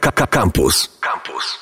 [0.00, 0.98] Campus.
[1.00, 1.58] Campus.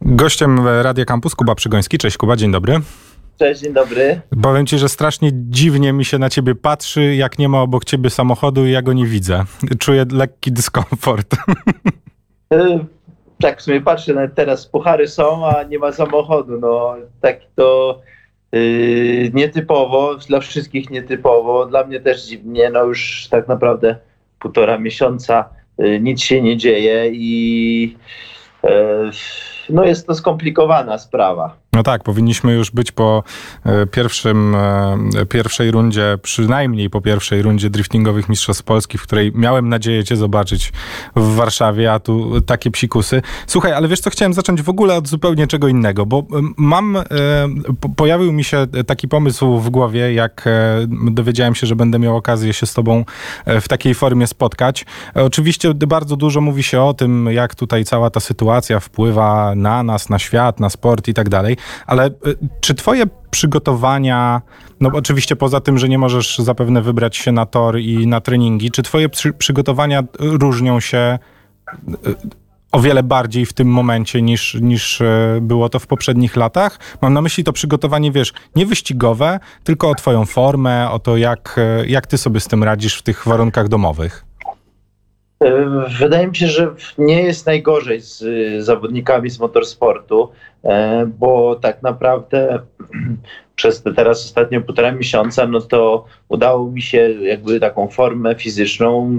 [0.00, 1.98] Gościem Radia Campus Kuba Przygoński.
[1.98, 2.80] Cześć Kuba, dzień dobry.
[3.38, 4.20] Cześć, dzień dobry.
[4.42, 8.10] Powiem ci, że strasznie dziwnie mi się na ciebie patrzy, jak nie ma obok ciebie
[8.10, 9.44] samochodu i ja go nie widzę.
[9.78, 11.36] Czuję lekki dyskomfort.
[12.52, 12.84] E,
[13.40, 16.60] tak, w sumie patrzę, nawet teraz puchary są, a nie ma samochodu.
[16.60, 18.00] No, tak to
[18.52, 22.70] yy, nietypowo, dla wszystkich nietypowo, dla mnie też dziwnie.
[22.70, 23.96] No już tak naprawdę
[24.38, 27.96] półtora miesiąca yy, nic się nie dzieje i
[28.64, 29.10] yy,
[29.70, 31.56] no jest to skomplikowana sprawa.
[31.78, 33.22] No tak, powinniśmy już być po
[33.64, 39.68] e, pierwszym, e, pierwszej rundzie, przynajmniej po pierwszej rundzie driftingowych Mistrzostw Polski, w której miałem
[39.68, 40.72] nadzieję Cię zobaczyć
[41.16, 43.22] w Warszawie, a tu takie psikusy.
[43.46, 47.04] Słuchaj, ale wiesz co, chciałem zacząć w ogóle od zupełnie czego innego, bo mam, e,
[47.96, 50.48] pojawił mi się taki pomysł w głowie, jak
[50.88, 53.04] dowiedziałem się, że będę miał okazję się z Tobą
[53.46, 54.86] w takiej formie spotkać.
[55.14, 60.08] Oczywiście bardzo dużo mówi się o tym, jak tutaj cała ta sytuacja wpływa na nas,
[60.08, 61.56] na świat, na sport i tak dalej.
[61.86, 62.12] Ale y,
[62.60, 64.42] czy twoje przygotowania,
[64.80, 68.70] no oczywiście poza tym, że nie możesz zapewne wybrać się na tor i na treningi,
[68.70, 71.18] czy twoje przy, przygotowania różnią się
[72.06, 72.14] y,
[72.72, 76.78] o wiele bardziej w tym momencie niż, niż y, było to w poprzednich latach.
[77.02, 81.60] Mam na myśli to przygotowanie, wiesz, nie wyścigowe, tylko o twoją formę, o to, jak,
[81.86, 84.27] jak ty sobie z tym radzisz w tych warunkach domowych.
[86.00, 90.28] Wydaje mi się, że nie jest najgorzej z y, zawodnikami z motorsportu,
[90.64, 92.58] e, bo tak naprawdę
[93.56, 99.18] przez te teraz ostatnie półtora miesiąca, no to udało mi się jakby taką formę fizyczną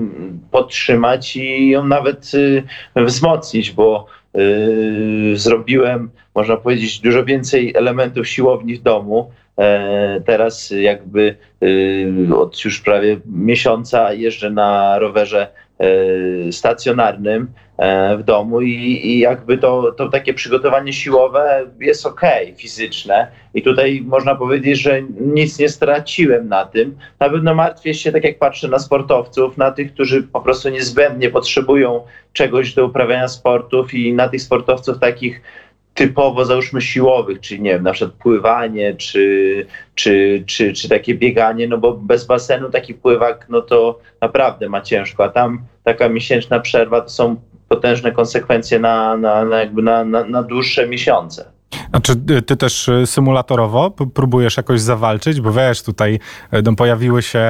[0.51, 2.63] podtrzymać i ją nawet y,
[2.95, 4.05] wzmocnić, bo
[4.37, 9.31] y, zrobiłem, można powiedzieć, dużo więcej elementów siłowni w domu.
[9.59, 11.35] E, teraz jakby
[12.35, 15.47] od już prawie miesiąca jeżdżę na rowerze
[16.51, 18.71] stacjonarnym e, w domu i,
[19.07, 22.21] i jakby to, to takie przygotowanie siłowe jest ok,
[22.57, 26.97] fizyczne i tutaj można powiedzieć, że nic nie straciłem na tym.
[27.19, 31.29] Na pewno martwię się, tak jak patrzę na sportowców, na tych, którzy po prostu niezbędnie
[31.29, 32.01] potrzebują
[32.33, 35.41] czegoś do uprawiania sportów i na tych sportowców takich
[35.93, 41.67] typowo załóżmy siłowych, czyli nie wiem, na przykład pływanie, czy, czy, czy, czy takie bieganie,
[41.67, 46.59] no bo bez basenu taki pływak, no to naprawdę ma ciężko, a tam taka miesięczna
[46.59, 47.35] przerwa to są
[47.67, 51.58] potężne konsekwencje na, na, na jakby na, na, na dłuższe miesiące.
[51.91, 55.41] A czy ty też y, symulatorowo próbujesz jakoś zawalczyć?
[55.41, 56.19] Bo wiesz, tutaj
[56.53, 57.45] y, no, pojawiły się,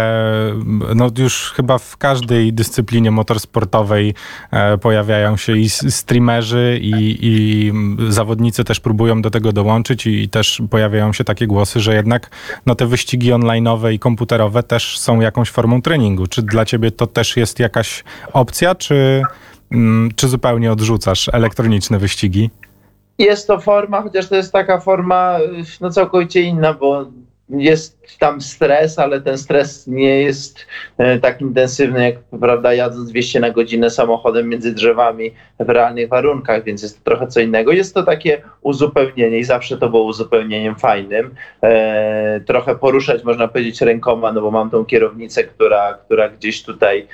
[0.95, 4.13] no już chyba w każdej dyscyplinie motorsportowej
[4.51, 7.71] e, pojawiają się i streamerzy, i, i
[8.11, 12.31] zawodnicy też próbują do tego dołączyć i, i też pojawiają się takie głosy, że jednak
[12.65, 16.27] no, te wyścigi online'owe i komputerowe też są jakąś formą treningu.
[16.27, 19.23] Czy dla ciebie to też jest jakaś opcja, czy,
[19.71, 22.49] mm, czy zupełnie odrzucasz elektroniczne wyścigi?
[23.19, 25.39] Jest to forma, chociaż to jest taka forma
[25.81, 27.05] no, całkowicie inna, bo
[27.49, 33.39] jest tam stres, ale ten stres nie jest e, tak intensywny jak prawda, jadąc 200
[33.39, 37.71] na godzinę samochodem między drzewami w realnych warunkach, więc jest to trochę co innego.
[37.71, 41.35] Jest to takie uzupełnienie i zawsze to było uzupełnieniem fajnym.
[41.63, 47.07] E, trochę poruszać można powiedzieć rękoma, no bo mam tą kierownicę, która, która gdzieś tutaj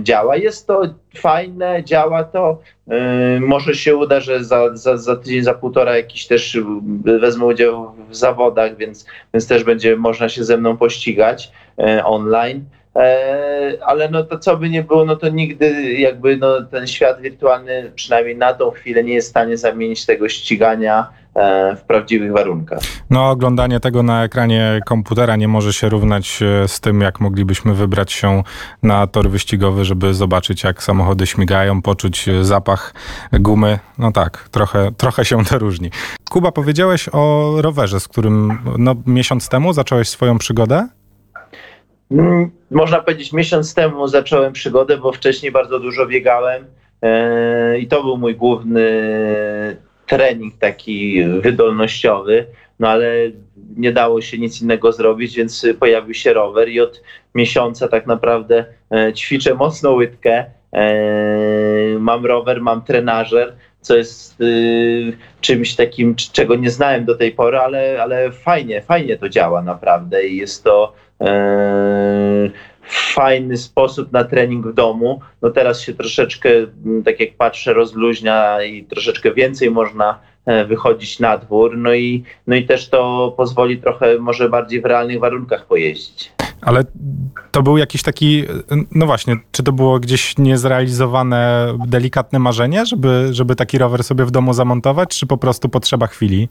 [0.00, 0.36] działa.
[0.36, 0.82] Jest to
[1.16, 2.58] fajne, działa to.
[2.88, 6.58] E, może się uda, że za, za, za tydzień, za półtora jakiś też
[7.04, 12.64] wezmę udział w zawodach, więc, więc też będzie można się ze mną pościgać e, online.
[12.96, 17.20] E, ale no to co by nie było, no to nigdy jakby no ten świat
[17.20, 22.32] wirtualny przynajmniej na tą chwilę nie jest w stanie zamienić tego ścigania e, w prawdziwych
[22.32, 22.78] warunkach.
[23.10, 28.12] No oglądanie tego na ekranie komputera nie może się równać z tym, jak moglibyśmy wybrać
[28.12, 28.42] się
[28.82, 32.94] na tor wyścigowy, żeby zobaczyć jak samochody śmigają, poczuć zapach
[33.32, 33.78] gumy.
[33.98, 35.90] No tak, trochę, trochę się to różni.
[36.30, 40.88] Kuba, powiedziałeś o rowerze, z którym no, miesiąc temu zacząłeś swoją przygodę?
[42.10, 46.64] Mm, można powiedzieć, miesiąc temu zacząłem przygodę, bo wcześniej bardzo dużo biegałem
[47.02, 48.86] e, i to był mój główny
[50.06, 52.46] trening taki wydolnościowy,
[52.80, 53.30] no ale
[53.76, 57.02] nie dało się nic innego zrobić, więc pojawił się rower i od
[57.34, 60.44] miesiąca tak naprawdę e, ćwiczę mocno łydkę.
[60.72, 64.36] E, mam rower, mam trenażer, co jest
[65.40, 70.26] czymś takim, czego nie znałem do tej pory, ale, ale fajnie, fajnie to działa naprawdę
[70.26, 72.50] i jest to E,
[72.88, 75.20] fajny sposób na trening w domu.
[75.42, 76.48] No teraz się troszeczkę,
[77.04, 82.56] tak jak patrzę, rozluźnia i troszeczkę więcej można e, wychodzić na dwór, no i, no
[82.56, 86.32] i też to pozwoli trochę może bardziej w realnych warunkach pojeździć.
[86.64, 86.84] Ale
[87.50, 88.44] to był jakiś taki,
[88.90, 94.30] no właśnie, czy to było gdzieś niezrealizowane delikatne marzenie, żeby, żeby taki rower sobie w
[94.30, 96.48] domu zamontować, czy po prostu potrzeba chwili?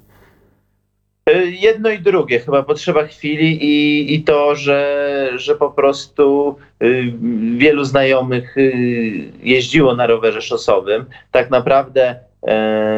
[1.29, 7.13] Y, jedno i drugie, chyba potrzeba chwili i, i to, że, że po prostu y,
[7.57, 11.05] wielu znajomych y, jeździło na rowerze szosowym.
[11.31, 12.19] Tak naprawdę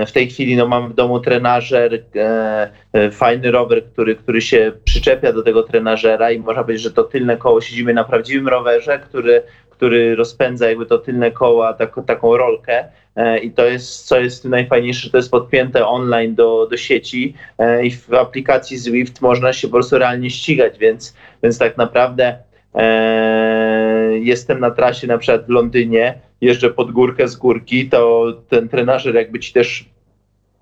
[0.08, 4.72] w tej chwili no, mam w domu trenażer, e, e, fajny rower, który, który się
[4.84, 9.00] przyczepia do tego trenażera i można powiedzieć, że to tylne koło siedzimy na prawdziwym rowerze,
[9.00, 12.86] który, który rozpędza jakby to tylne koła, tak, taką rolkę.
[13.16, 17.86] E, i to jest, co jest najfajniejsze, to jest podpięte online do, do sieci e,
[17.86, 22.38] i w aplikacji Zwift można się po prostu realnie ścigać, więc, więc tak naprawdę
[22.76, 23.75] e,
[24.20, 29.16] jestem na trasie na przykład w Londynie, jeżdżę pod górkę z górki, to ten trenażer
[29.16, 29.86] jakby ci też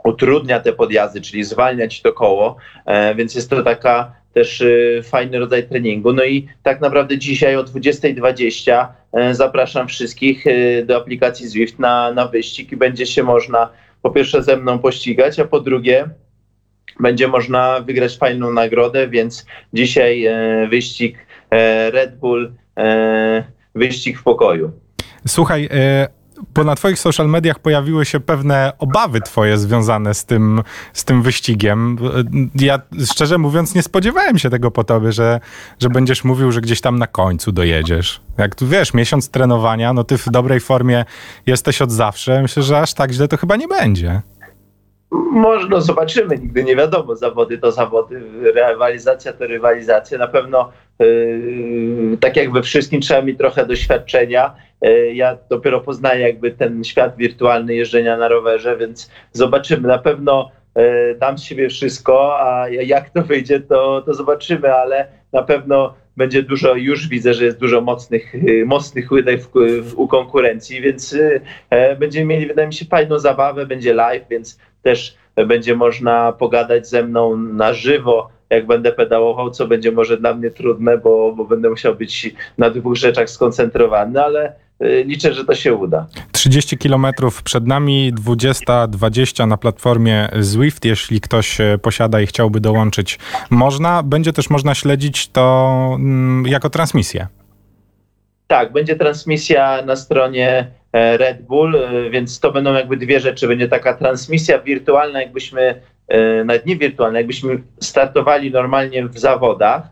[0.03, 2.55] utrudnia te podjazdy, czyli zwalnia ci to koło,
[2.85, 6.13] e, więc jest to taka też y, fajny rodzaj treningu.
[6.13, 10.45] No i tak naprawdę dzisiaj o 20.20 e, zapraszam wszystkich
[10.85, 13.69] do aplikacji Zwift na, na wyścig i będzie się można
[14.01, 16.09] po pierwsze ze mną pościgać, a po drugie
[16.99, 21.32] będzie można wygrać fajną nagrodę, więc dzisiaj e, wyścig e,
[21.91, 22.53] Red Bull,
[23.75, 24.71] wyścig w pokoju.
[25.27, 25.69] Słuchaj,
[26.53, 30.63] bo na twoich social mediach pojawiły się pewne obawy twoje związane z tym,
[30.93, 31.97] z tym wyścigiem.
[32.55, 35.39] Ja szczerze mówiąc nie spodziewałem się tego po tobie, że,
[35.79, 38.21] że będziesz mówił, że gdzieś tam na końcu dojedziesz.
[38.37, 41.05] Jak tu wiesz, miesiąc trenowania, no ty w dobrej formie
[41.45, 42.41] jesteś od zawsze.
[42.41, 44.21] Myślę, że aż tak źle to chyba nie będzie.
[45.31, 47.15] Można, zobaczymy, nigdy nie wiadomo.
[47.15, 48.21] Zawody to zawody,
[48.55, 50.17] rywalizacja to rywalizacja.
[50.17, 50.71] Na pewno
[52.19, 54.55] tak jak we wszystkim trzeba mieć trochę doświadczenia.
[54.81, 59.87] Yy, ja dopiero poznaję jakby ten świat wirtualny jeżdżenia na rowerze, więc zobaczymy.
[59.87, 65.07] Na pewno yy, dam z siebie wszystko, a jak to wyjdzie, to, to zobaczymy, ale
[65.33, 69.41] na pewno będzie dużo, już widzę, że jest dużo mocnych, yy, mocnych łydek
[69.95, 71.41] u konkurencji, więc yy,
[71.99, 75.15] będziemy mieli, wydaje mi się, fajną zabawę, będzie live, więc też
[75.47, 80.51] będzie można pogadać ze mną na żywo, jak będę pedałował, co będzie może dla mnie
[80.51, 84.53] trudne, bo, bo będę musiał być na dwóch rzeczach skoncentrowany, ale
[84.83, 86.07] y, liczę, że to się uda.
[86.31, 87.05] 30 km
[87.43, 90.85] przed nami, 20-20 na platformie Zwift.
[90.85, 93.19] Jeśli ktoś e, posiada i chciałby dołączyć,
[93.49, 94.03] można.
[94.03, 97.27] Będzie też można śledzić to mm, jako transmisję.
[98.47, 103.47] Tak, będzie transmisja na stronie e, Red Bull, e, więc to będą jakby dwie rzeczy.
[103.47, 105.81] Będzie taka transmisja wirtualna, jakbyśmy,
[106.45, 109.83] nawet nie wirtualna, jakbyśmy startowali normalnie w zawodach,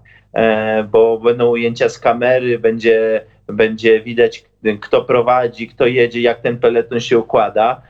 [0.91, 4.45] bo będą ujęcia z kamery, będzie, będzie widać,
[4.81, 7.81] kto prowadzi, kto jedzie, jak ten peleton się układa.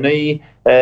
[0.00, 0.80] No i e,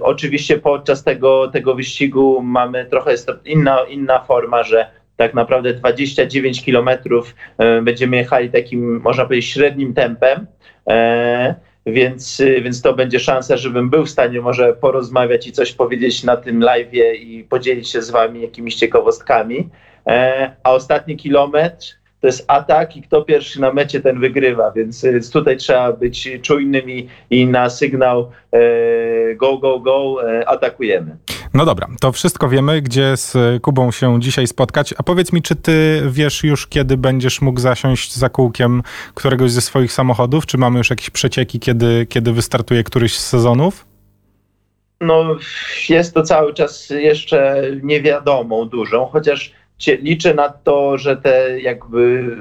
[0.00, 3.14] oczywiście podczas tego, tego wyścigu mamy trochę
[3.44, 9.94] inna, inna forma, że tak naprawdę 29 kilometrów e, będziemy jechali takim, można powiedzieć, średnim
[9.94, 10.46] tempem.
[10.88, 11.54] E,
[11.92, 16.36] więc, więc to będzie szansa, żebym był w stanie może porozmawiać i coś powiedzieć na
[16.36, 19.68] tym live i podzielić się z wami jakimiś ciekawostkami.
[20.06, 25.06] E, a ostatni kilometr to jest atak i kto pierwszy na mecie, ten wygrywa, więc
[25.32, 28.30] tutaj trzeba być czujnym i, i na sygnał
[29.36, 31.16] go, go, go atakujemy.
[31.58, 34.94] No dobra, to wszystko wiemy, gdzie z Kubą się dzisiaj spotkać.
[34.98, 38.82] A powiedz mi, czy ty wiesz już, kiedy będziesz mógł zasiąść za kółkiem
[39.14, 40.46] któregoś ze swoich samochodów?
[40.46, 43.86] Czy mamy już jakieś przecieki, kiedy, kiedy wystartuje któryś z sezonów?
[45.00, 45.36] No,
[45.88, 49.52] jest to cały czas jeszcze niewiadomą dużą, chociaż
[49.86, 52.36] liczę na to, że te jakby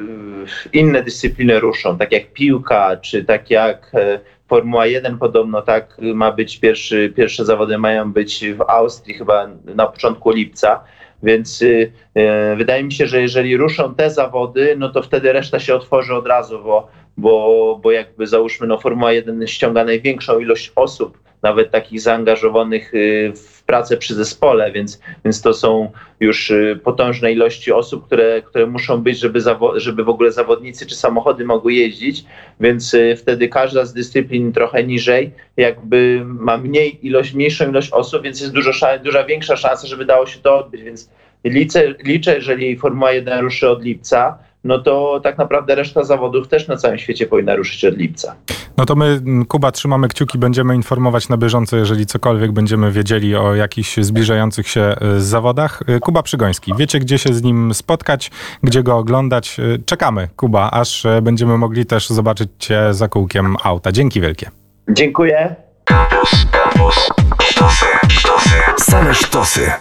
[0.73, 6.31] inne dyscypliny ruszą, tak jak piłka, czy tak jak e, Formuła 1 podobno tak ma
[6.31, 10.83] być, pierwszy, pierwsze zawody mają być w Austrii chyba na początku lipca,
[11.23, 15.59] więc y, y, wydaje mi się, że jeżeli ruszą te zawody, no to wtedy reszta
[15.59, 16.87] się otworzy od razu, bo,
[17.17, 23.33] bo, bo jakby załóżmy, no Formuła 1 ściąga największą ilość osób nawet takich zaangażowanych y,
[23.35, 28.65] w pracę przy zespole, więc, więc to są już y, potężne ilości osób, które, które
[28.65, 29.39] muszą być, żeby,
[29.75, 32.25] żeby w ogóle zawodnicy czy samochody mogły jeździć,
[32.59, 38.23] więc y, wtedy każda z dyscyplin trochę niżej jakby ma mniej ilość, mniejszą ilość osób,
[38.23, 38.71] więc jest dużo,
[39.03, 41.09] duża większa szansa, żeby dało się to odbyć, więc
[41.43, 46.67] liczę, liczę jeżeli Formuła 1 ruszy od lipca, no to tak naprawdę reszta zawodów też
[46.67, 48.35] na całym świecie powinna ruszyć od lipca.
[48.77, 53.55] No to my, Kuba, trzymamy kciuki, będziemy informować na bieżąco, jeżeli cokolwiek będziemy wiedzieli o
[53.55, 55.81] jakichś zbliżających się y, zawodach.
[55.89, 58.31] Y, Kuba Przygoński, wiecie gdzie się z nim spotkać,
[58.63, 59.59] gdzie go oglądać.
[59.59, 63.91] Y, czekamy, Kuba, aż będziemy mogli też zobaczyć cię za kółkiem auta.
[63.91, 64.51] Dzięki wielkie.
[64.89, 65.55] Dziękuję.
[65.83, 67.09] Kampus, kampus,
[67.41, 69.71] sztosy, sztosy, same sztosy.